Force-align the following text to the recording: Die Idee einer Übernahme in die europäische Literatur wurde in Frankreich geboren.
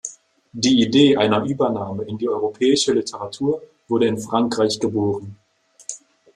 Die 0.51 0.81
Idee 0.81 1.15
einer 1.17 1.43
Übernahme 1.45 2.05
in 2.05 2.17
die 2.17 2.27
europäische 2.27 2.91
Literatur 2.93 3.61
wurde 3.87 4.07
in 4.07 4.17
Frankreich 4.17 4.79
geboren. 4.79 5.37